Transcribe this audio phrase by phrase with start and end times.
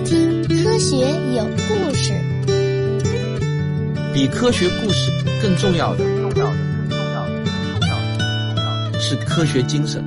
[0.00, 0.96] 听《科学
[1.34, 2.12] 有故事》。
[4.12, 5.10] 比科学故事
[5.42, 6.52] 更重要的，重要的，
[6.88, 10.04] 更重要的，更重要的是科学精神。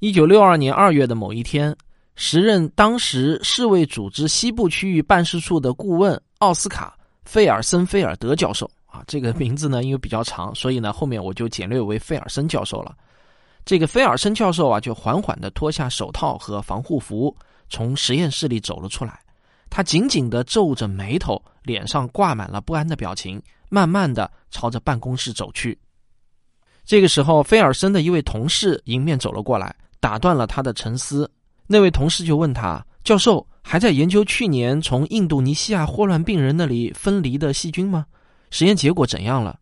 [0.00, 1.76] 一九六二年二月的某一天，
[2.16, 12.96] 时任当时世卫组织西部区域办事处的顾问奥斯卡·费尔森菲尔德教授啊，这个名字呢因为比较长，所以呢后面我就简略为费尔森教授了。
[13.64, 17.34] 这个菲尔森教授啊，就缓缓地脱下手套和防护服，
[17.68, 19.20] 从实验室里走了出来。
[19.70, 25.78] 他紧紧地皱着眉头，脸上挂满了不安的表情，慢慢地朝着办公室走去。
[26.84, 31.30] 这个时候，菲尔森的一位同事迎面走了过来，打断了他的沉思。
[31.66, 38.04] 那位同事就问他：“教授还在研究去年从印度尼西亚霍乱病人那里分离的细菌吗？
[38.50, 39.58] 实验结果怎样了？”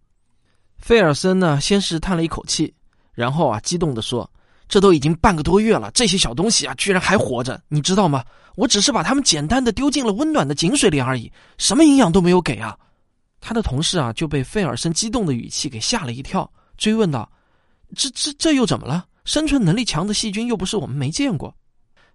[0.78, 2.74] 菲尔森呢，先是叹了一口气。
[3.20, 4.28] 然后啊，激动地说
[4.66, 8.24] ：“这都已经半个多月了，这些小东西啊，居然还活着，你知道吗？
[8.56, 12.74] 我只是把它们简单的丢进了温暖的井水里而已，什么营养都没有给啊！”
[13.38, 17.30] 他的同事啊，就被费尔森激动的语气给吓了一跳，追问道
[17.94, 19.04] ：“这、这、这又怎么了？
[19.26, 21.54] 生存能力强的细菌又不是我们没见过。”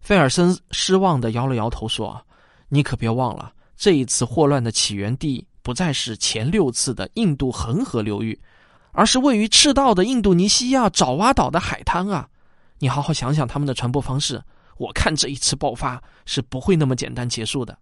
[0.01, 2.19] 费尔森失望的摇了摇头说
[2.67, 8.39] ：“你可别忘了，这一次霍乱的起源地不再是前六次的印度恒河流域。”
[8.95, 12.27] 而是位于赤道的印度尼西亚爪哇岛的海滩啊！
[12.79, 14.41] 你好好想想他们的传播方式，
[14.77, 17.77] 我看这一次爆发是不会那么简单结束的。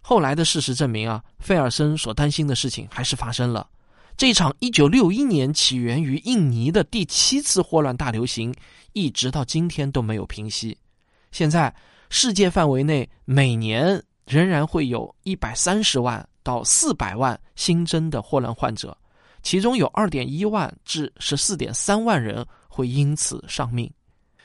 [0.00, 3.68] 后来的事实证明啊，费尔森所担心的事情还是发生了。
[4.16, 8.52] 这场1961年起源于印尼的第七次霍乱大流行，
[8.92, 10.76] 一直到今天都没有平息。
[11.30, 11.72] 现在
[12.10, 18.96] 世界范围内每年仍然会有一百三十万到四百万新增的霍乱患者。
[19.44, 23.88] 其中有二点一万至十四点三万人会因此丧命。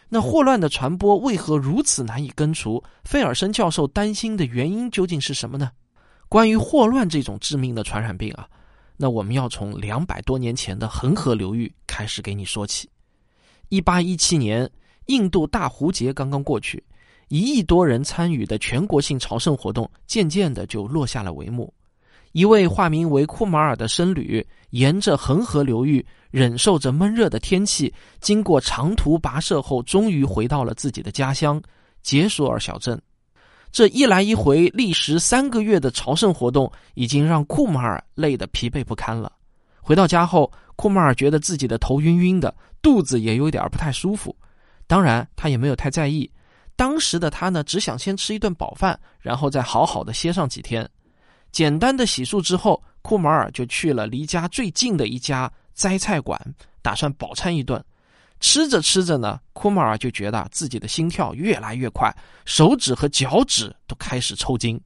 [0.09, 2.83] 那霍乱的传播为何如此难以根除？
[3.03, 5.71] 费尔森教授担心的原因究竟是什么呢？
[6.27, 8.47] 关于霍乱这种致命的传染病啊，
[8.97, 12.89] 那我们要从两百多年前的恒河流域开始给你说起。
[13.69, 14.69] 一八一七年，
[15.05, 16.83] 印度大壶节刚刚过去，
[17.29, 21.71] 一亿多人参与的全国性朝圣活动渐渐的就落下了帷幕。
[22.31, 31.61] 一位化名为库马尔的僧侣，沿着恒河流域，忍受着闷热的天气，经过长途跋涉后，终于回到了自己的家乡
[32.01, 33.01] 杰索尔小镇。
[33.71, 39.31] 这一来一回，历时三个月的朝圣活动，已经让库马尔累得疲惫不堪了。
[39.81, 44.35] 回到家后，库马尔觉得自己的头晕晕的，肚子也有点不太舒服。
[44.87, 46.29] 当然，他也没有太在意。
[46.75, 50.87] 当时的他呢，只想先吃一顿饱饭，然后再好好的歇上几天。
[51.51, 56.39] 简单的洗漱之后，库马尔就去了离家最近的一家斋菜馆，
[56.81, 57.83] 打算饱餐一顿。
[58.39, 62.09] 吃着吃着呢，库马尔就觉得自己的心跳越来越快，
[62.45, 64.79] 手指和脚趾都开始抽筋。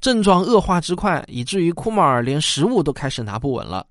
[0.00, 3.86] 症状恶化之快，以至于库马尔连食物都开始拿不稳了。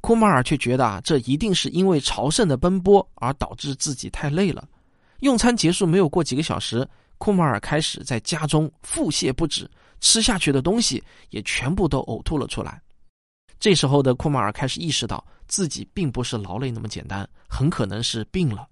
[0.00, 4.66] 库马尔却觉得啊，这一定是因为朝圣的奔波而导致自己太累了。
[5.20, 9.68] 用餐结束没有过几个小时，库马尔开始在家中腹泻不止。
[10.00, 12.80] 吃下去的东西也全部都呕吐了出来。
[13.58, 18.66] 这时候的库马尔开始意识到自己并不是劳累那么简单，很可能是病了。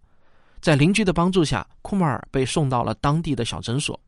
[0.61, 3.99] 在邻居的帮助下，库马尔被送到了当地的小诊所。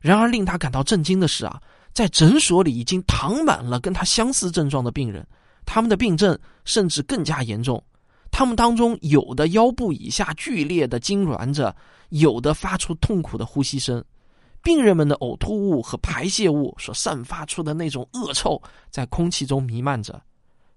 [0.00, 1.60] 然而，令他感到震惊的是啊，
[1.92, 5.26] 在诊所里已经躺满了跟他相似症状的病人，
[5.66, 7.82] 他们的病症甚至更加严重。
[8.30, 11.74] 他们当中有的腰部以下剧烈的痉挛着，
[12.10, 14.02] 有的发出痛苦的呼吸声。
[14.64, 18.60] 病人们的呕吐物和排泄物所散发出的那种恶臭，
[18.90, 20.20] 在空气中弥漫着。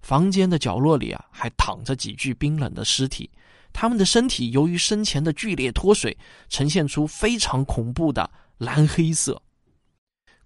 [0.01, 3.29] 房间的角落里啊，还躺着几具冰冷的尸体，
[3.71, 6.15] 他们的身体由于生前的剧烈脱水，
[6.49, 9.41] 呈现出非常恐怖的蓝黑色。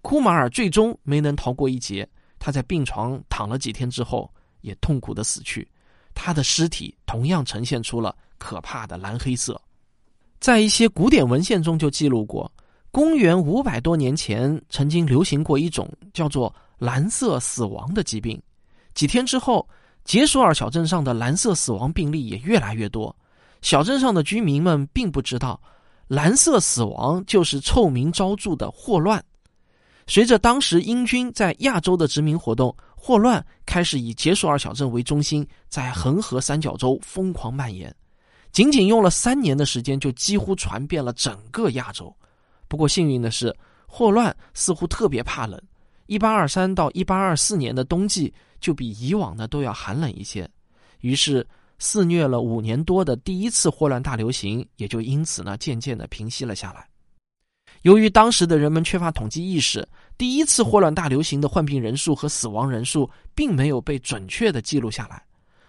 [0.02, 5.68] 库马尔最终没能逃过一劫，他在病床躺了几天之后，也痛苦的死去。
[6.14, 9.60] 他的尸体同样呈现出了可怕的蓝黑色。
[10.38, 12.50] 在一些古典文献中就记录过。
[12.92, 18.40] 公元五百多年前，曾经流行过一种叫做“蓝色死亡”的疾病。
[18.92, 19.66] 几天之后，
[20.04, 23.16] 杰索尔小镇上的蓝色死亡病例也越来越多。
[23.62, 25.58] 小镇上的居民们并不知道，
[26.06, 29.24] 蓝色死亡就是臭名昭著的霍乱。
[30.06, 37.94] 随着当时英军在亚洲的殖民活动，霍乱开始以杰索尔小镇为中心，在恒河三角洲疯狂蔓延。
[38.52, 42.14] 仅仅用了三年的时间，就几乎传遍了整个亚洲。
[42.72, 43.54] 不过幸运的是，
[43.86, 45.60] 霍乱似乎特别怕冷。
[46.06, 48.32] 一八二三到一八二四年的冬季
[48.62, 50.48] 就比以往的都要寒冷一些。
[51.00, 51.46] 于是，
[51.78, 56.88] 肆虐了五年多的第一次霍乱大流行也就因此呢渐渐的平息了下来。
[57.82, 59.86] 由于当时的人们缺乏统计意识，
[60.16, 65.22] 第一次霍乱大流行的患病人数和死亡人数并没有被准确的记录下来。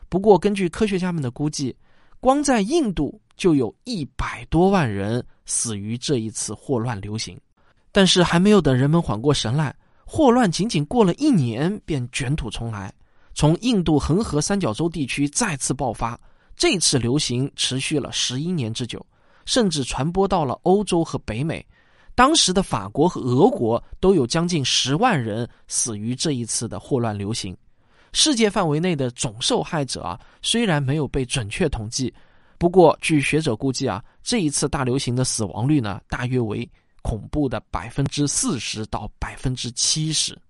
[0.07, 1.75] 不过，根据科学家们的估计，
[2.21, 7.39] 光在印度就有一百多万人死于这一次霍乱流行。
[7.91, 9.75] 但是，还没有等人们缓过神来，
[10.05, 12.93] 霍乱仅仅过了一年便卷土重来，
[13.35, 16.19] 从印度恒河三角洲地区再次爆发。
[16.55, 19.03] 这次流行持续了十一年之久，
[19.45, 21.65] 甚至传播到了欧洲和北美。
[22.15, 27.57] 当时的法国和俄国都有将近十万人死于这一次的霍乱流行。
[28.11, 32.13] 世界范围内的总受害者啊，虽然没有被准确统计，
[32.63, 36.65] 不过据学者估计啊，这一次大流行的死亡率呢，大约为
[37.01, 40.41] 恐怖的百分之四十到百分之七十。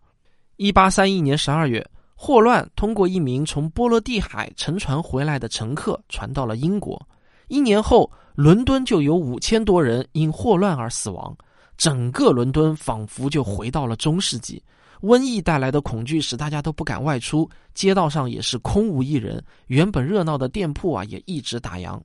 [0.57, 1.83] 一八三一年十二月，
[2.13, 7.03] 霍乱通过一名从波罗的海乘船回来的乘客传到了英国。
[7.47, 11.35] 一年后，伦敦就有五千多人因霍乱而死亡。
[11.77, 14.61] 整个伦敦仿佛就回到了中世纪，
[15.03, 21.99] 瘟疫带来的恐惧使大家都不敢外出，街道上也是空无一人，原本热闹的店铺啊也一直打烊。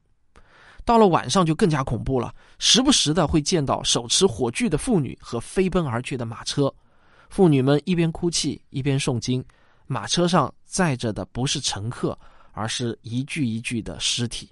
[0.84, 6.74] 到了晚上就更加恐怖了，时不时的会见到手持火炬的妇女和飞奔而去的马车，
[7.30, 9.44] 妇女们一边哭泣一边诵经，
[9.86, 12.18] 马车上载着的不是乘客，
[12.50, 14.50] 而是一具一具的尸体。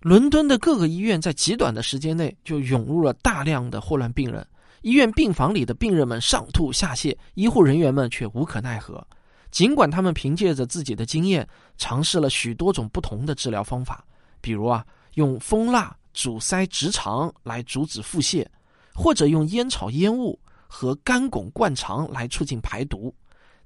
[0.00, 4.46] 伦敦的各个医院在极短的时间内就涌入了大量的霍乱病人，
[4.82, 9.04] 医院病房里的病人们上吐下泻，医护人员们却无可奈何。
[9.50, 14.04] 尽管他们凭借着自己的经验，尝试了许多种不同的治疗方法，
[14.40, 14.84] 比如啊，
[15.14, 18.46] 用蜂蜡阻塞直肠来阻止腹泻，
[18.94, 23.14] 或者用烟草烟雾和干汞灌肠来促进排毒，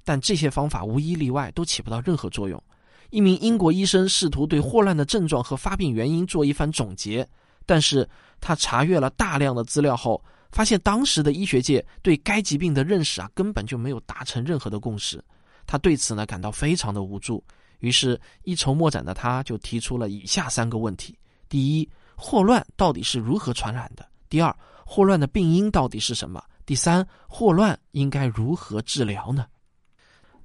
[0.04, 2.62] 但这些方法无一例外都起不到任何作用。
[3.10, 7.26] 一名英国医生试图对霍乱的症状和发病原因做一番总结，
[7.64, 8.06] 但是
[8.40, 10.20] 他查阅了大量的资料后，
[10.50, 15.22] 发现当时的医学界对该疾病的认识啊根本就没有达成任何的共识。
[15.66, 17.42] 他对此呢感到非常的无助，
[17.80, 24.06] 于是，一筹莫展的他就提出了以下三个问题：第一，霍乱到底是如何传染的？
[24.28, 26.42] 第二，霍乱的病因到底是什么？
[26.64, 29.46] 第三，霍乱应该如何治疗呢？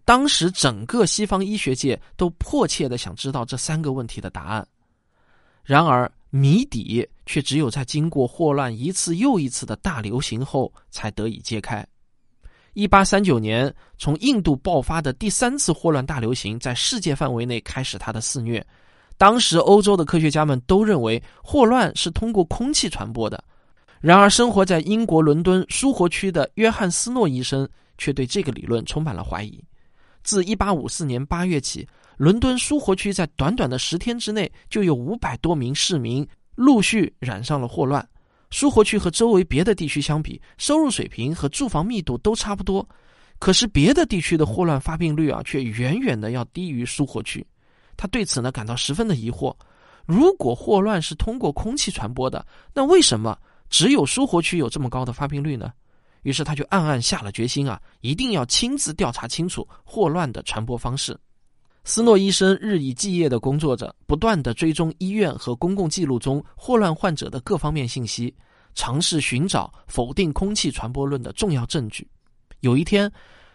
[0.03, 4.67] 当时，整个西方医学界都迫切的想知道这三个问题的答案，
[5.63, 11.85] 然而谜底却只有在经过霍乱一次又一次的大流行后才得以揭开。
[12.73, 18.65] 一八三九年，从印度爆发的第三次霍乱大流行在世界范围内开始它的肆虐。
[19.17, 23.43] 当时，欧洲的科学家们都认为霍乱是通过空气传播的，
[23.99, 27.67] 然而生活在英国伦敦苏活区的约翰斯诺医生
[27.97, 29.61] 却对这个理论充满了怀疑。
[30.23, 31.87] 自1854年8月起，
[32.21, 36.23] 伦敦苏活区在短短的十天之内，就有五百多名市民
[36.53, 38.07] 陆续染上了霍乱。
[38.51, 42.87] 苏活区和周围别的地区相比，收入水平和住房密度都差不多，
[43.39, 47.43] 可是别的地区的霍乱发病率啊，却远远的要低于苏活区。
[47.97, 49.51] 他对此呢感到十分的疑惑：
[50.05, 53.35] 如果霍乱是通过空气传播的，那为什么
[53.67, 55.73] 只有苏活区有这么高的发病率呢？
[56.21, 61.19] 于是他就暗暗下了决心啊，一定要亲自调查清楚霍乱的传播方式。
[61.83, 68.33] 斯诺医生日以继夜的工作着，不断的追踪医院和公共记录中霍乱患者的各方面信息，
[68.75, 72.07] 尝试寻找否定空气传播论的重要证据。
[72.59, 73.11] 有一天，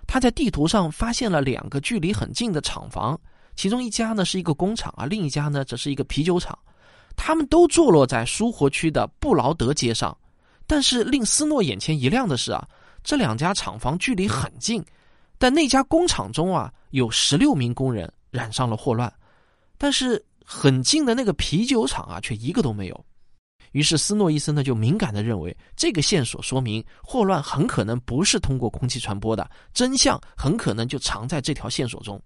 [0.08, 3.18] 他在地图上发现了两个距离很近的厂房，
[3.54, 6.58] 其中一家呢是一个工厂啊，另一家呢则是一个啤酒厂，
[7.14, 10.16] 他们都坐落在苏活区的布劳德街上。
[10.66, 12.66] 但是令斯诺眼前一亮的是啊，
[13.04, 14.84] 这两家厂房距离很近，
[15.38, 19.10] 但那家工厂中啊有十六名工人染上了霍乱，
[19.78, 23.06] 但是很近的那个啤酒厂啊却一个都没有。
[23.72, 32.20] 于是斯诺医生呢就敏感的认为，这个线索说明霍乱很可能不是通过空气传播的，真相很可能就藏在这条线索中。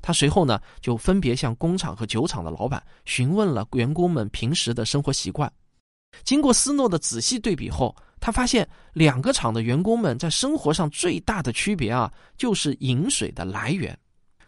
[0.00, 5.50] 他随后呢就分别向工厂和酒厂的老板询问了员工们平时的生活习惯。
[6.24, 13.98] 经过斯诺的仔细对比后，他发现两个厂的员工们在生活上最大的区别啊，就是饮水的来源。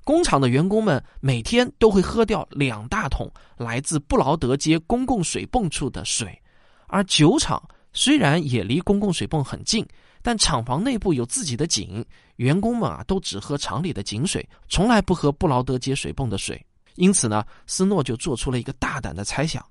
[0.05, 6.41] 工厂的员工们每天都会喝掉两大桶来自布劳德街公共水泵处的水，
[6.87, 9.87] 而酒厂虽然也离公共水泵很近，
[10.23, 12.05] 但厂房内部有自己的井，
[12.37, 16.65] 员工们啊都只喝厂里的井水，从来不喝布劳德街水泵的水。
[16.97, 19.65] 因此呢，斯诺就做出了一个大胆的猜想。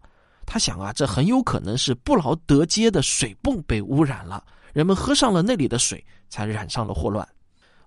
[0.45, 4.43] 他想啊，这很有可能是布劳德街的水泵被污染了，
[4.73, 7.27] 人们喝上了那里的水，才染上了霍乱。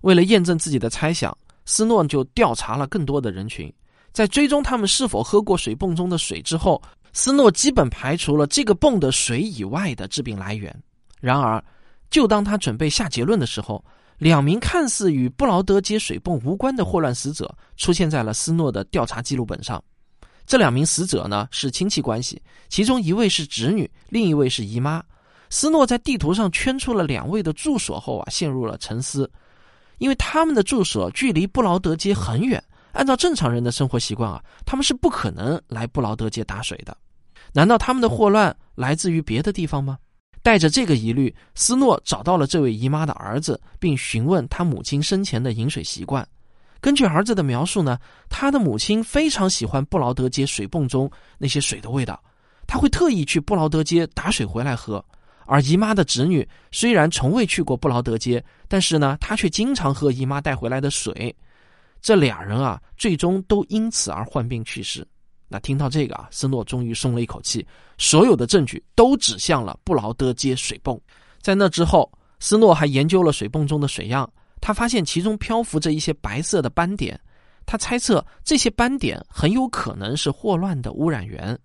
[0.01, 1.35] 为了验证自己的猜想，
[1.65, 3.73] 斯诺就调查了更多的人群，
[4.11, 6.81] 在追踪他们是否喝过水泵中的水之后，
[7.13, 10.75] 斯诺基本排除了这个泵的水以外的致病来源。
[11.19, 11.63] 然而，
[12.09, 13.83] 就当他准备下结论的时候，
[14.17, 19.83] 两名看似与布劳德街水泵无关的霍乱死者出现在了斯诺的调查记录本上。
[20.45, 25.01] 这两名死者呢是亲戚关系，其中一位是侄女，另一位是姨妈。
[25.49, 29.29] 斯诺在地图上圈出了两位的住所后啊，陷入了沉思，
[29.97, 32.61] 因为他们的住所距离布劳德街很远。
[32.91, 36.95] 按照正常人的生活习惯啊，他们是不可能来布劳德街打水的。
[37.51, 39.97] 难道他们的霍乱来自于别的地方吗？
[40.43, 46.27] 带着这个疑虑，斯诺找到了这位姨妈的儿子，并询问他母亲生前的饮水习惯。
[46.81, 47.97] 根据儿子的描述呢，
[48.29, 52.21] 他的母亲非常喜欢布劳德街水泵中那些水的味道，
[52.67, 55.03] 他会特意去布劳德街打水回来喝。
[55.53, 61.35] 而姨妈的侄女虽然从未去过布劳德街，但是呢，她却经常喝姨妈带回来的水。
[62.01, 65.07] 这俩人啊，最终都因此而患病去世。
[65.47, 67.63] 那听到这个啊，斯诺终于松了一口气。
[67.99, 70.99] 所有的证据都指向了布劳德街水泵。
[71.39, 74.27] 在那之后，斯诺还研究了水泵中的水样，
[74.59, 77.19] 他发现其中漂浮着一些白色的斑点。
[77.63, 81.55] 他猜测这些斑点很有可能是霍乱的污染源。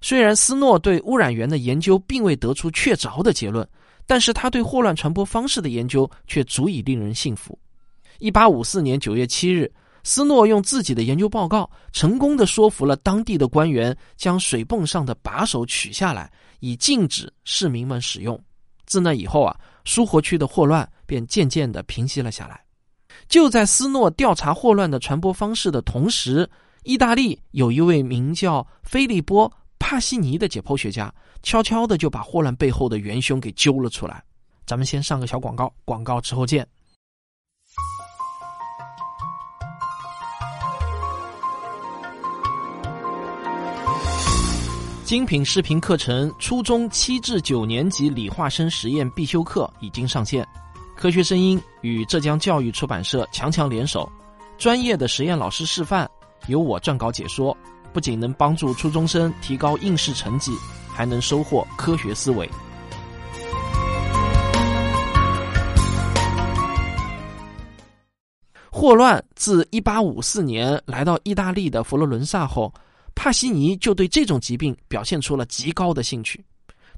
[0.00, 3.66] 虽然斯诺对污染源的研究并未得出确凿的结论，
[4.06, 7.58] 但是他对霍乱传播方式的研究却足以令人信服。
[8.18, 9.70] 一八五四年九月七日，
[10.02, 16.30] 斯诺用自己的研究报告成功的说服了当地的官员，将水泵上的把手取下来，
[16.60, 18.38] 以禁止市民们使用。
[18.86, 22.60] 自那以后啊，苏活区的霍乱便渐渐的平息了下来。
[23.28, 26.48] 就在斯诺调查霍乱的传播方式的同时，
[26.82, 29.48] 意大利有一位名叫菲利波·
[29.80, 34.22] 帕西尼的解剖学家，悄悄的就把霍乱背后的元凶给揪了出来。
[34.64, 36.64] 咱们先上个小广告，广告之后见。
[45.02, 50.46] 精品视频课程《初中七至九年级理化生实验必修课》已经上线，
[50.94, 54.08] 科学声音与浙江教育出版社强强联手，
[54.56, 56.08] 专业的实验老师示范，
[56.46, 57.56] 由我撰稿解说，
[57.92, 60.52] 不仅能帮助初中生提高应试成绩，
[60.88, 62.48] 还能收获科学思维。
[68.70, 72.72] 霍乱自一八五四年来到意大利的佛罗伦萨后。
[73.12, 76.42] 帕西尼就对这种疾病表现出了极高的兴趣。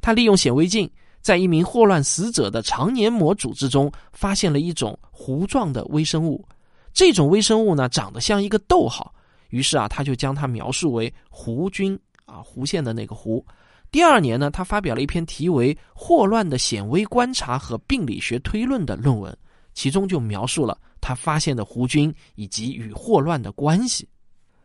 [0.00, 0.88] 他利用显微镜，
[1.20, 6.44] 在一名霍乱死者的肠黏膜组织中发现了一种糊状的微生物。
[6.92, 9.12] 这种微生物呢，长得像一个逗号。
[9.52, 13.44] 于是啊，他就将它描述为弧菌啊，弧线的那个弧。
[13.90, 19.36] 第二年呢，他发表了一篇题为《霍乱的显微观察和病理学推论》的论文，
[19.74, 24.08] 其中就描述了他发现的弧菌以及与霍乱的关系。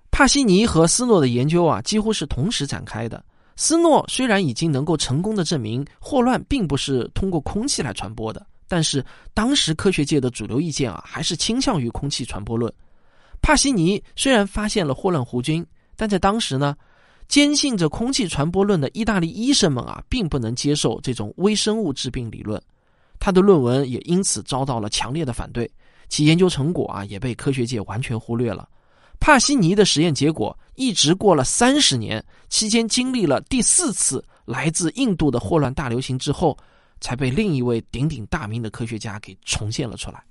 [0.09, 3.21] 帕西尼和斯诺的研究啊，几乎是同时展开的。
[3.57, 12.73] 斯诺虽然已经能够成功的证明霍乱并不是通过空气来传播的，但是当时科学界的主流意见啊，还是倾向于空气传播论。
[13.41, 15.65] 帕西尼虽然发现了霍乱弧菌，
[15.95, 16.75] 但在当时呢，
[17.27, 22.61] 坚信着空气传播论的意大利医生们啊，并不能接受这种微生物致病理论。
[23.19, 25.69] 他的论文也因此遭到了强烈的反对，
[26.09, 28.67] 其研究成果啊，也被科学界完全忽略了。
[29.19, 36.55] 帕西尼的实验结果一直过了三十年，期间经历了第四次来自印度的霍乱大流行之后，
[37.01, 40.23] 才被另一位鼎鼎大名的科学家给重现了出来。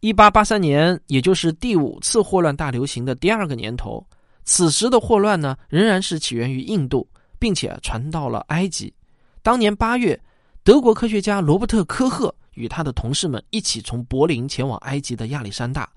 [0.00, 4.04] 一八八三年，也就是第五次霍乱大流行的第二个年头，
[4.44, 8.94] 此时的霍乱呢，仍然是起源于印度，并且传到了埃及。
[9.42, 10.18] 当年八月，
[10.62, 15.88] 德国科学家罗伯特·科赫与他的同事们一起从柏林前往埃及的亚历山大。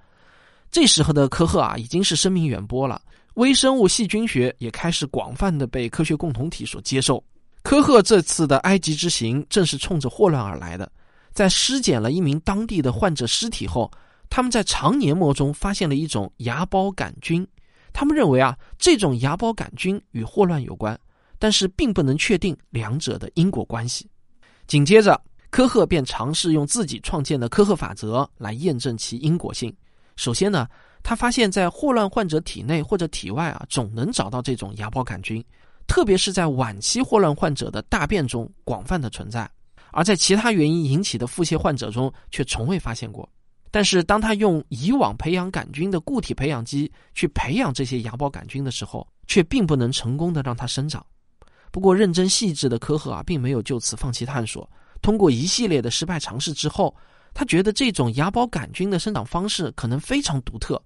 [0.71, 2.99] 这时候的科赫啊，已经是声名远播了，
[3.35, 7.23] 微生物细菌学也开始广泛的被科学共同体所接受。
[7.61, 10.91] 科赫这次的埃及之行正是冲着霍乱而来的。
[11.33, 13.89] 在尸检了一名当地的患者尸体后，
[14.29, 17.47] 他们在肠黏膜中发现了一种芽孢杆菌。
[17.93, 20.97] 他们认为啊，这种芽孢杆菌与霍乱有关，
[21.37, 24.09] 但是并不能确定两者的因果关系。
[24.67, 29.75] 紧接着，科赫便尝试用自己创建的科赫法则来验证其因果性。
[30.15, 30.67] 首先呢，
[31.03, 35.43] 他发现，在霍乱患者体内或者体外啊，总能找到这种芽孢杆菌，
[35.87, 39.49] 特别是在晚期霍乱患者的大便中广泛的存在，
[39.91, 43.27] 而在其他原因引起的腹泻患者中却从未发现过。
[43.69, 51.05] 但是，当他用以往培养杆菌的固体培养基去培养这些芽孢杆菌的时候，却并不能成功的让它生长。
[51.71, 54.69] 不过，认真细致的科赫啊，并没有就此放弃探索，
[55.01, 56.95] 通过一系列的失败尝试之后。
[57.33, 60.77] 他觉得这种芽孢杆菌的生长方式可能非常独特，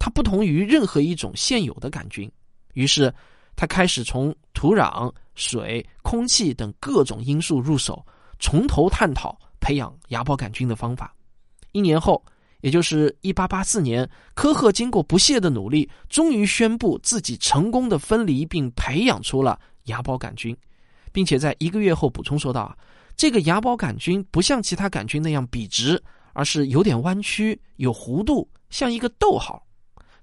[0.00, 2.28] 它不同于任何一种现有的杆菌。
[2.74, 3.14] 于是，
[3.54, 8.04] 他开始从土壤、水、空气等各种因素入手，
[8.42, 11.14] 从头探讨培养芽孢杆菌的方法。
[11.70, 12.20] 一年后，
[12.60, 20.54] 也就是一八八四年，科赫经过不懈的努力，终于宣布自己成功的分离并培养出了芽孢杆菌，
[21.12, 22.76] 并且在一个月后补充说道：“啊，
[23.16, 29.64] 这个芽孢杆菌不像其他杆菌那样笔直，而是有点弯曲、有弧度，像一个逗号。”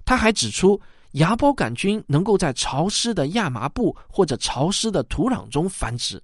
[0.04, 0.78] 他还指出。
[1.14, 6.22] 芽孢杆菌能够在潮湿的亚麻布或者潮湿的土壤中繁殖，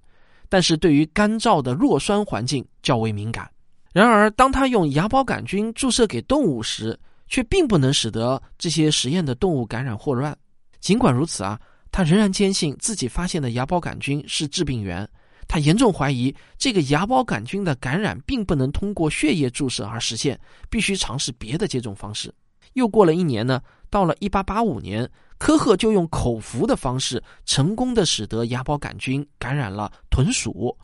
[0.49, 3.49] 但是对于干燥的弱酸环境较为敏感。
[3.93, 10.37] 然而，当他用芽孢杆菌注射给动物时，却并不能使得这些实验的动物感染霍乱。
[10.79, 11.59] 尽管如此啊，
[11.91, 15.07] 他仍然坚信自己发现的芽孢杆菌是致病源。
[15.47, 20.39] 他严重怀疑这个芽孢杆菌的感染并不能通过血液注射而实现，
[20.69, 22.33] 必须尝试别的接种方式。
[22.73, 23.61] 又过了一年呢。
[23.89, 30.75] 到了一八八五年，科赫就用口服的方式，成功的使得芽孢杆菌感染了豚鼠，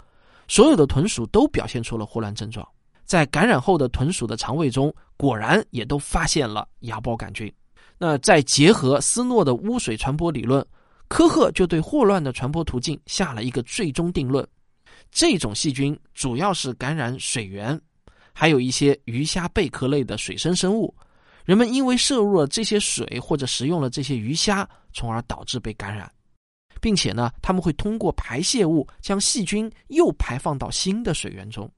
[0.48, 2.68] 所有的豚鼠都表现出了霍乱症状。
[3.06, 7.52] 在感染后的豚鼠的肠胃中，果然也都发现了芽孢杆菌。
[7.98, 10.66] 那再结合斯诺的污水传播理论，
[11.08, 14.48] 科赫就对霍乱的传播途径下了一个最终定论：
[15.12, 17.80] 这种细菌主要是感染水源，
[18.34, 20.94] 还有一些鱼虾贝壳类的水生生物。
[21.46, 26.10] 人们因为摄入了这些水或者食用了这些鱼虾，从而导致被感染，
[26.80, 31.70] 并且呢，他们会通过排泄物将细菌又排放到新的水源中。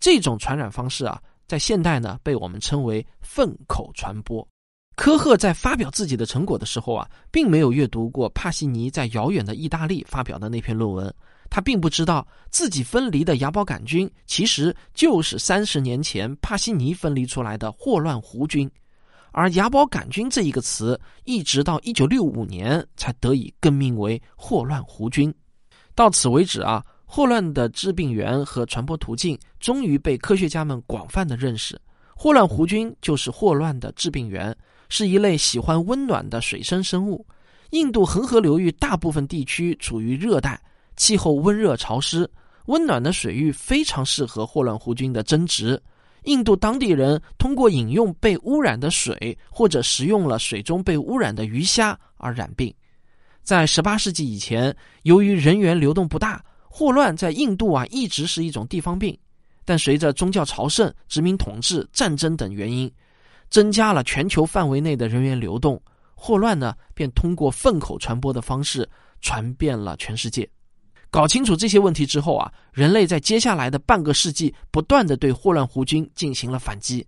[0.00, 4.46] 这种传染方式啊，在现代呢被我们称为粪口传播。
[4.94, 11.14] 科赫在发表自己的成果的时候啊，并没有阅读过帕西尼在遥远的意大利发表的那篇论文，
[11.48, 18.70] 他并不知道自己分离的芽孢杆菌其实就是三十年前帕西尼分离出来的霍乱弧菌。
[19.32, 25.34] 而芽孢杆菌这一个词，一直到一九六五年才得以更名为霍乱弧菌。
[25.94, 31.80] 到此为止啊，霍乱的致病源和传播途径终于被科学家们广泛的认识。
[32.14, 34.54] 霍乱弧菌就是霍乱的致病源，
[34.88, 37.26] 是一类喜欢温暖的水生生物。
[37.70, 40.60] 印度恒河流域大部分地区处于热带，
[40.96, 42.30] 气候温热潮湿，
[42.66, 45.82] 温暖的水域非常适合霍乱弧菌的增殖。
[46.24, 52.72] 印度当地人通过饮用被污染的水，或者食用了水中被污染的鱼虾而染病。
[53.42, 59.18] 在18世纪以前，由于人员流动不大，霍乱在印度啊一直是一种地方病。
[59.64, 62.90] 但随着宗教朝圣、殖民统治、战争等原因，
[63.48, 65.80] 增加了全球范围内的人员流动，
[66.14, 68.88] 霍乱呢便通过粪口传播的方式
[69.20, 70.48] 传遍了全世界。
[71.12, 77.06] 搞清楚这些问题之后啊，人类在接下来的半个世纪不断的对霍乱弧菌进行了反击，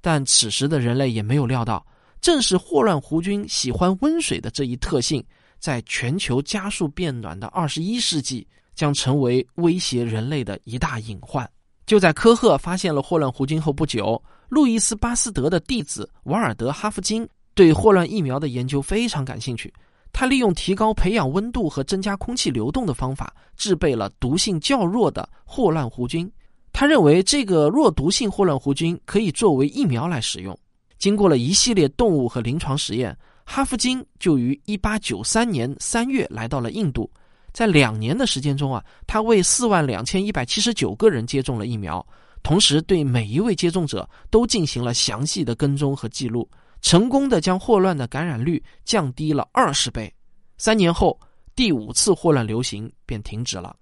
[0.00, 1.84] 但此时的人类也没有料到，
[2.20, 5.22] 正是霍乱弧菌喜欢温水的这一特性，
[5.58, 11.46] 在全球加速变暖的二十一世纪将成为威胁人类的一大隐患。
[11.84, 19.74] 就在科赫发现了霍乱弧菌后不久，路易斯巴斯德的弟子瓦尔德哈夫金对霍乱疫苗的研究非常感兴趣。
[20.12, 26.30] 他利用提高培养温度和增加空气流动的方法，制备了毒性较弱的霍乱弧菌。
[26.72, 30.56] 他认为这个弱毒性霍乱弧菌可以作为疫苗来使用。
[30.98, 37.10] 经过了一系列动物和临床实验，哈夫金就于1893年3月来到了印度。
[37.52, 42.04] 在两年的时间中啊，他为四万两千一百七十九个人接种了疫苗，
[42.42, 46.48] 同时对每一位接种者都进行了详细的跟踪和记录。
[46.82, 50.12] 成功的将霍乱的感染率降低了二十倍。
[50.58, 51.18] 三年后，
[51.54, 53.74] 第五次霍乱流行便停止了。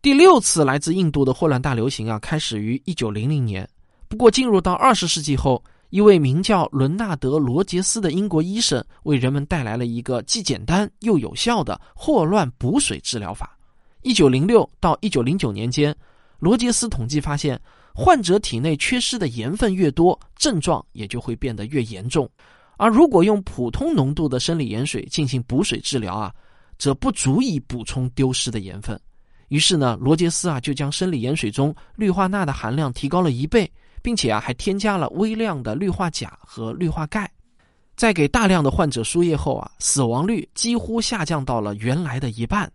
[0.00, 3.68] 第六次来自印度的霍乱大流行啊，开始于一九零零年。
[4.06, 13.58] 不过，进入到二十世纪后，一位名叫伦纳德·罗杰斯的英国医生为人们带来了一个既简单又有效的霍乱补水治疗法。
[14.02, 15.94] 一九零六到一九零九年间，
[16.38, 17.58] 罗杰斯统计发现。
[17.94, 22.28] 患者体内缺失的盐分越多，症状也就会变得越严重。
[22.78, 26.34] 而如果用普通浓度的生理盐水进行补水治疗啊，
[26.78, 28.98] 则不足以补充丢失的盐分。
[29.48, 37.30] 于是呢，罗杰斯啊就将生理盐水中氯化钠的含量提高了一倍，并且啊还添加了微量的氯化钾和氯化钙。
[37.94, 42.72] 在给大量的患者输液后啊，死亡率几乎下降到了原来的一半。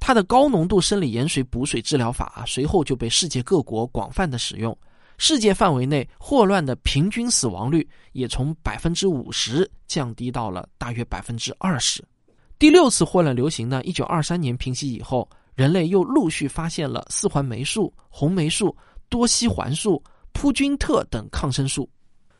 [0.00, 4.76] 它的高浓度生理盐水补水治疗法啊，随后就被世界各国广泛的使用。
[5.18, 12.04] 世界范围内霍乱的平均死亡率也从百分之五十降低到了大约百分之二十。
[12.56, 18.76] 第六次霍乱流行呢，一九二三年平息以后，人类又陆续发现了四环霉素、红霉素、
[19.08, 20.00] 多西环素、
[20.32, 21.88] 扑菌特等抗生素。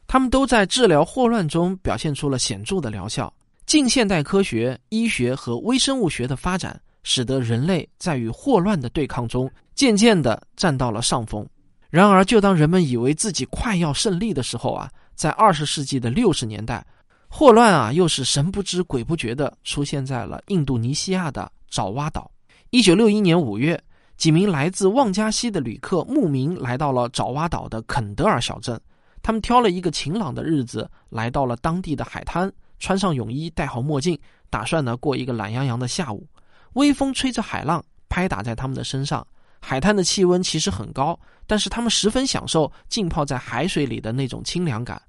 [0.06, 3.32] 他们都在治疗霍乱中表现出了显著的疗效。
[3.66, 11.48] 近现代科学、医学和微生物学的发展，使得人类在与霍乱的对抗中渐渐地占到了上风。
[11.88, 16.84] 然而，就当人们以为自己快要胜利的时候啊，在二十世纪的六十年代，
[17.26, 22.30] 霍乱啊又是神不知鬼不觉地出现在了印度尼西亚的爪哇岛。
[22.68, 23.82] 一九六一年五月，
[24.18, 28.78] 几名来自旺加西的旅客慕名来到了爪哇岛的肯德尔小镇。
[29.22, 32.52] 他们挑了一个晴朗的日子，来到了当地的海滩。
[32.78, 34.16] 穿上泳衣，戴好墨镜，
[34.50, 36.26] 打算呢过一个懒洋洋的下午。
[36.74, 39.26] 微风吹着海浪，拍打在他们的身上。
[39.60, 45.00] 海滩的气温其实很高，但是他们十分享受浸泡在海水里的那种清凉感。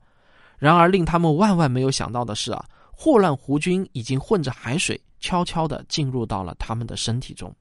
[0.58, 7.56] 然而，令他们万万没有想到的是啊，霍乱弧菌已经混着海水，悄悄地进入到了他们的身体中。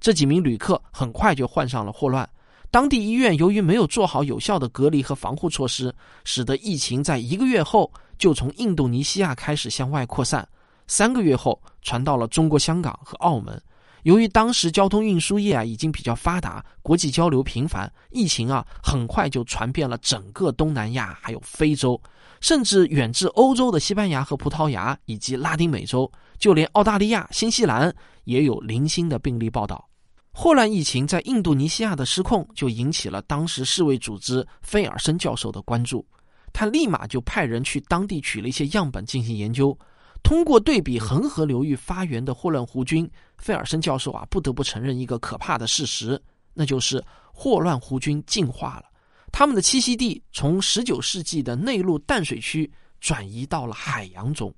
[0.00, 2.28] 这几名旅客很快就患上了霍乱。
[2.70, 10.46] 当地医院由于没有做好有效的隔离和防护措施，使得疫情在一个月后就从印度尼西亚开始向外扩散，
[10.88, 13.62] 三个月后传到了中国香港和澳门。
[14.02, 21.98] 由于当时交通运输业啊已经比较发达，国际交流频繁，疫情啊很快就传遍了整个东南亚，还有非洲，
[22.40, 27.94] 甚至远至欧洲的西班牙和葡萄牙以及拉丁美洲，就连澳大利亚、新西兰
[28.24, 29.88] 也有零星的病例报道。
[30.36, 36.04] 霍乱疫情在印度尼西亚的失控，就引起了当时世卫组织菲尔森教授的关注。
[36.52, 39.76] 他立马就派人去当地取了一些样本进行研究。
[40.24, 43.08] 通过对比恒河流域发源的霍乱弧菌，
[43.38, 46.20] 费尔森教授啊不得不承认一个可怕的事实，
[46.52, 47.00] 那就是
[47.32, 48.86] 霍乱弧菌进化了，
[49.30, 54.52] 它们的栖息地从19世纪的内陆淡水区转移到了海洋中。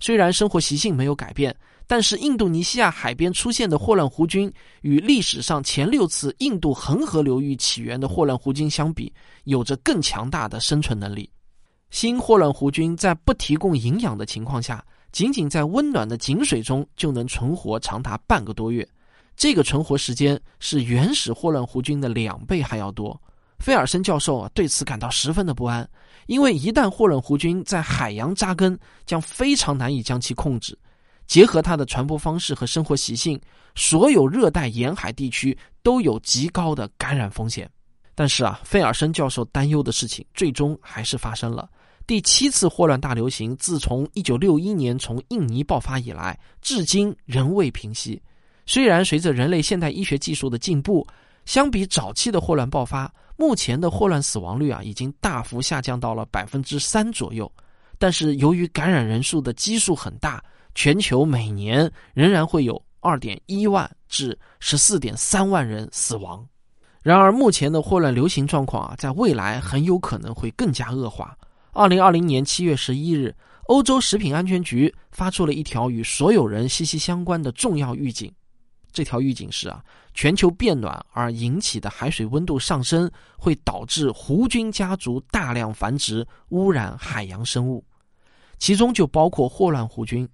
[0.00, 1.56] 虽然生活习性没有改变。
[1.86, 4.50] 但是，印度尼西亚海边出现的霍乱弧菌
[4.80, 9.12] 与历史上前六次印度恒河流域起源的霍乱弧菌相比，
[9.44, 11.30] 有着更强大的生存能力。
[11.90, 14.82] 新霍乱弧菌在不提供营养的情况下，
[15.14, 18.84] 仅仅在温暖的井水中就能存活长达半个多月，
[19.36, 23.18] 这个存活时间是原始霍乱弧菌的两倍还要多。
[23.60, 25.88] 菲尔森教授啊对此感到十分的不安，
[26.26, 30.76] 因为一旦霍乱弧菌在海洋扎根，将非常难以将其控制。
[31.28, 33.40] 结合它的传播方式和生活习性，
[33.76, 37.70] 所有热带沿海地区都有极高的感染风险。
[38.16, 41.70] 但是啊，费尔森教授担忧的事情最终还是发生了。
[42.06, 48.20] 第七次霍乱大流行自从1961年从印尼爆发以来，至今仍未平息。
[48.66, 51.06] 虽然随着人类现代医学技术的进步，
[51.44, 57.50] 相比早期的霍乱爆发，目前的霍乱死亡率啊已经大幅下降到了百分之三左右，
[57.98, 60.42] 但是由于感染人数的基数很大。
[60.76, 66.44] 全球每年仍然会有二点一万至十四点三万人死亡。
[67.00, 71.38] 然而，目前的霍乱流行状况啊，在未来很有可能会更加恶化。
[71.74, 73.34] 二零二零年七月十一日，
[73.66, 78.32] 欧洲食品安全局发出了一条与所有人息息相关的重要预警。
[78.92, 79.82] 这条预警是啊，
[80.14, 87.84] 全球变暖而引起的海水温度上升会导致弧菌家族大量繁殖，污染海洋生物，
[88.56, 90.28] 其中就包括霍乱弧菌。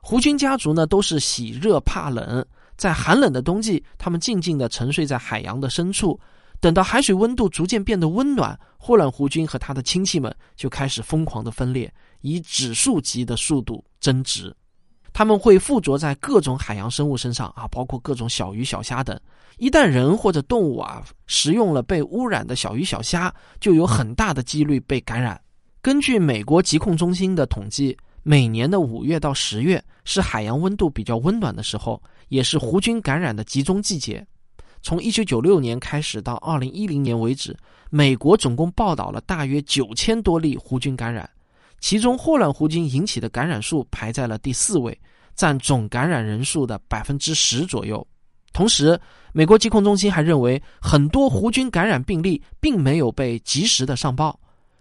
[0.00, 2.42] 弧菌家族呢，都是喜热怕冷，
[2.78, 6.18] 在寒冷的冬季，它们静静地沉睡在海洋的深处。
[6.60, 14.54] 等到海水温度逐渐变得温暖，霍乱弧菌和它的亲戚们就开始疯狂的分裂，以指数级的速度增殖。
[15.12, 19.18] 它们会附着在各种海洋生物身上啊，包括各种小鱼小虾等。
[19.58, 25.40] 一旦人或者动物啊食用了被污染的小鱼小虾，就有很大的几率被感染。
[25.80, 27.96] 根据美国疾控中心的统计。
[28.28, 34.26] 每年的五月到十月是海洋温度比较温暖的时候，也是弧菌感染的集中季节。
[34.82, 37.56] 从一九九六年开始到二零一零年为止，
[37.90, 41.28] 美国总共报道了大约九千多例弧菌感染，
[41.80, 44.96] 其中霍乱弧菌引起的感染数排在了第四位，
[45.34, 48.06] 占总感染人数的百分之十左右。
[48.52, 48.98] 同时，
[49.32, 54.38] 美国疾控中心还认为，很多弧菌感染病例并没有被及时的上报。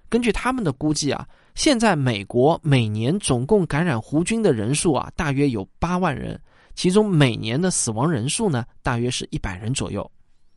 [0.07, 1.27] 根据他们的估计啊。
[1.55, 6.37] 现在美国每年总共感染弧菌的人数啊，大约有八万人，
[6.75, 10.09] 其中每年的死亡人数呢，大约是一百人左右。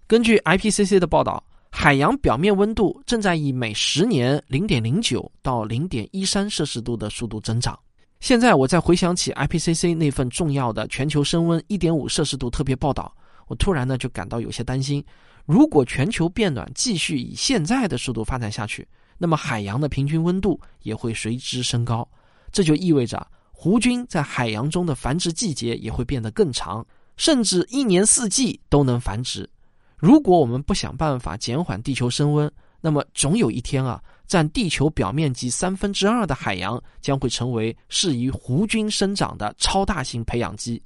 [0.06, 7.78] 根据 IPCC 的报道，海洋表面温度正在以每十年零点零九到零点一三摄氏度的速度增长。
[8.20, 13.14] 现在我再回想起 IPCC 那份重要的全球升温一点五摄氏度特别报道，
[13.46, 15.04] 我突然呢就感到有些担心。
[15.46, 18.86] 如果全球变暖继续以现在的速度发展下去，
[19.18, 22.06] 那么海洋的平均温度也会随之升高，
[22.50, 23.24] 这就意味着
[23.60, 29.50] 胡菌在海洋中的繁殖季节也会变得更长，甚至一年四季都能繁殖。
[29.96, 32.48] 如果我们不想办法减缓地球升温，
[32.80, 40.80] 那么总有一天啊，占地球表面积三分之二的海洋将会成为适宜胡菌生长的超大型培养基。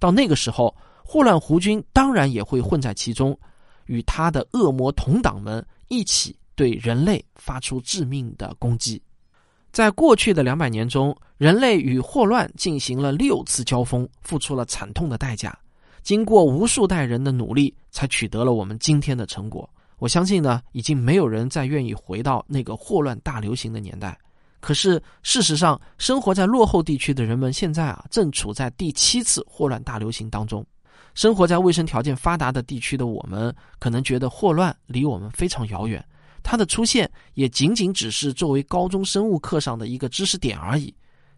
[0.00, 3.38] 到那个时候，霍乱弧菌当然也会混在其中，
[3.84, 9.00] 与它的恶魔同党们一起对人类发出致命的攻击。
[9.76, 15.54] 在过去的两百年中，人类与霍乱进行了六次交锋，付出了惨痛的代价。
[16.02, 19.68] 经过无数代人的努力，才取得了我们今天的成果。
[19.98, 24.18] 我相信呢，已经没有人再愿意回到那个霍乱大流行的年代。
[24.60, 30.64] 可是事实上，生活在落后地区的人们现在啊，正处在第七次霍乱大流行当中。
[31.12, 36.02] 生活在卫生条件发达的地区的我们，可能觉得霍乱离我们非常遥远，
[36.48, 40.94] 它的出现也仅仅只是作为高中生物课上的一个知识点而已。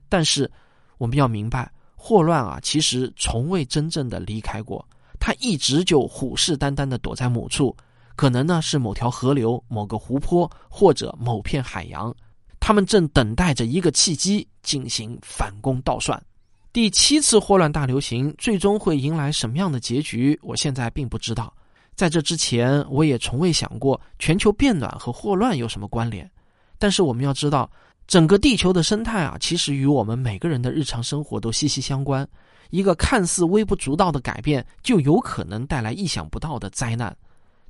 [0.06, 0.50] 但是，
[0.98, 4.86] 我们要明白，霍乱啊，其实从未真正的离开过，
[5.18, 7.74] 它一直就虎视眈眈的躲在某处。
[8.16, 12.14] 可能呢是某条河流、某个湖泊或者某片海洋，
[12.60, 16.22] 他们正等待着一个契机进行反攻倒算。
[16.70, 20.38] 第七次霍乱大流行最终会迎来什么样的结局？
[20.42, 21.50] 我现在并不知道。
[21.98, 26.30] 在这之前，我也从未想过全球变暖和霍乱有什么关联。
[26.78, 27.68] 但是我们要知道，
[28.06, 32.24] 整个地球的生态啊，其实与我们每个人的日常生活都息息相关。
[32.70, 37.12] 一个看似微不足道的改变，就有可能带来意想不到的灾难。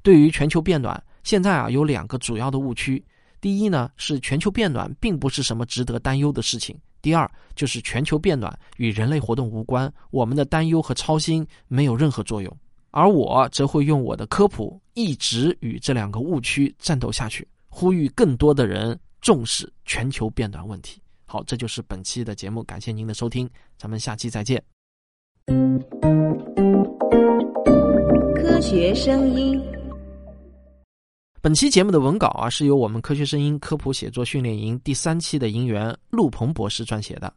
[0.02, 3.02] 对于全球变暖，现在啊有两个主要的误区。
[3.40, 12.54] 第一呢是全球变暖并不是什么值得担忧的事情；第二就是全球变暖与人类活动无关，我们的担忧和操心没有任何作用。
[12.90, 21.00] 而我则会用我的科普一直与这两个误区战斗下去，呼吁更多的人重视全球变暖问题。
[21.26, 24.62] 好，这就是本期的节目，感谢您的收听，咱们下期再见。
[28.34, 29.62] 科学声音。
[31.40, 37.32] 本期节目的文稿啊，是由我们科学声音科普写作训练营第三期的营员陆鹏博士撰写的。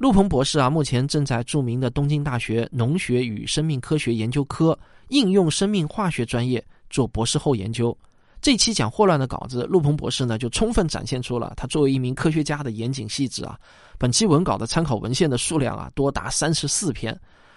[0.00, 4.76] 陆鹏博士啊，目前正在著名的东京大学农学与生命科学研究科
[5.08, 7.94] 应用生命化学专业做博士后研究。
[8.40, 13.60] 这期讲霍乱的稿子，陆鹏博士呢就充分展现出了他作为一名科学家的严谨细致啊。
[13.98, 17.14] 本期文稿的参考文献的数量啊多达三十四篇，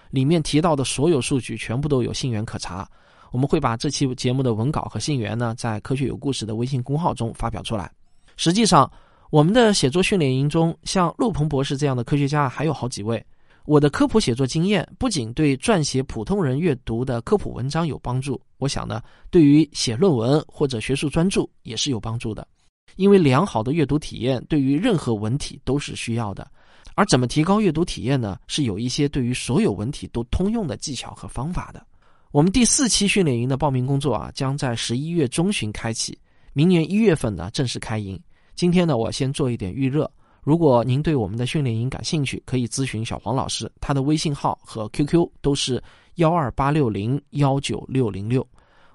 [0.10, 2.86] 里面提到的所有数据全部都有信源可查。
[3.32, 7.90] 我们会把这期节目的文稿和信源呢，在科学有故事的微信公号中发表出来。
[8.36, 8.92] 实际上，
[9.34, 13.26] 我们的写作训练营中，像陆鹏博士这样的科学家还有好几位。
[13.66, 22.48] 我的科普写作经验不仅对撰写普通人阅读的科普文章有帮助，我想呢，对于写论文或者学术专著也是有帮助的。
[22.96, 26.48] 因为良好的阅读体验对于任何文体都是需要的。
[26.94, 28.38] 而怎么提高阅读体验呢？
[28.46, 31.84] 是有一些对于所有文体都通用的技巧和方法的。
[32.30, 36.16] 我们第四期训练营的报名工作啊，将在十一月中旬开启，
[36.54, 38.22] 明年一月份呢正式开营。
[38.56, 40.10] 今天呢，我先做一点预热。
[40.42, 45.82] 如果您对我们的训练营感兴趣，可以咨询小黄老师，他的微信号和 QQ 都是
[46.16, 48.46] 幺二八六零幺九六零六。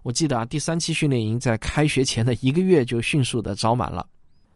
[0.02, 4.06] 我记得啊，第三期训练营在开学前的一个月就迅速的招满了。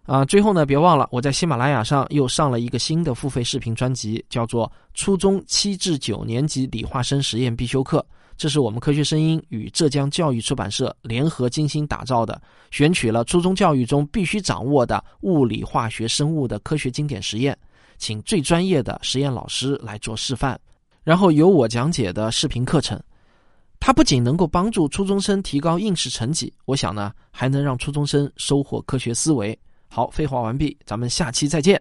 [0.05, 8.05] 啊，最后呢，别忘了我在喜马拉雅上又上了一个新的付费视频专辑，叫做《初中七至九年级理化生实验必修课》。
[8.43, 17.57] 这是我们科学声音与浙江教育出版社联合精心打造的，选取了初中教育中必须掌握的物理、化学、生物的科学经典实验，
[17.99, 20.59] 请最专业的实验老师来做示范，
[21.05, 23.01] 然后由我讲解的视频课程。
[23.79, 29.57] 它不仅能够帮助初中生提高应试成绩，我想呢，还能让初中生收获科学思维。
[29.87, 31.81] 好，废话完毕，咱们下期再见。